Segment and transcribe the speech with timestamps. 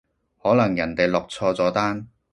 [0.41, 2.07] 可能人哋落錯咗單